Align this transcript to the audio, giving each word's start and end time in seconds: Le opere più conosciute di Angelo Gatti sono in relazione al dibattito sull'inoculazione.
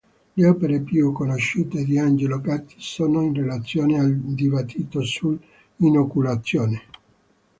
Le 0.35 0.47
opere 0.47 0.81
più 0.81 1.11
conosciute 1.11 1.83
di 1.83 1.99
Angelo 1.99 2.41
Gatti 2.41 2.73
sono 2.79 3.21
in 3.21 3.35
relazione 3.35 3.99
al 3.99 4.15
dibattito 4.17 5.01
sull'inoculazione. 5.03 6.81